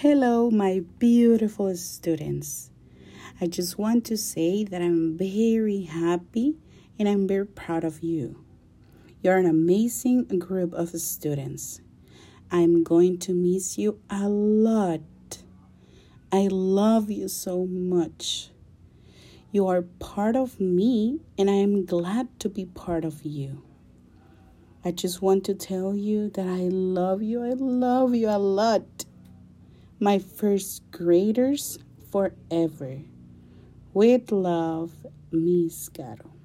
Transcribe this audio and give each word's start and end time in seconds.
Hello, 0.00 0.50
my 0.50 0.82
beautiful 0.98 1.74
students. 1.74 2.70
I 3.40 3.46
just 3.46 3.78
want 3.78 4.04
to 4.04 4.18
say 4.18 4.62
that 4.62 4.82
I'm 4.82 5.16
very 5.16 5.84
happy 5.84 6.56
and 6.98 7.08
I'm 7.08 7.26
very 7.26 7.46
proud 7.46 7.82
of 7.82 8.02
you. 8.02 8.44
You're 9.22 9.38
an 9.38 9.46
amazing 9.46 10.24
group 10.38 10.74
of 10.74 10.90
students. 11.00 11.80
I'm 12.50 12.84
going 12.84 13.16
to 13.20 13.32
miss 13.32 13.78
you 13.78 13.98
a 14.10 14.28
lot. 14.28 15.00
I 16.30 16.48
love 16.50 17.10
you 17.10 17.28
so 17.28 17.64
much. 17.64 18.50
You 19.50 19.66
are 19.66 19.80
part 19.80 20.36
of 20.36 20.60
me, 20.60 21.20
and 21.38 21.48
I 21.48 21.54
am 21.54 21.86
glad 21.86 22.38
to 22.40 22.50
be 22.50 22.66
part 22.66 23.06
of 23.06 23.24
you. 23.24 23.62
I 24.84 24.90
just 24.90 25.22
want 25.22 25.44
to 25.44 25.54
tell 25.54 25.96
you 25.96 26.28
that 26.34 26.46
I 26.46 26.68
love 26.68 27.22
you. 27.22 27.42
I 27.42 27.54
love 27.54 28.14
you 28.14 28.28
a 28.28 28.36
lot 28.36 29.05
my 30.00 30.18
first 30.18 30.82
graders 30.90 31.78
forever. 32.10 33.00
With 33.94 34.30
love, 34.32 35.06
Miss 35.32 35.88
Caro. 35.88 36.35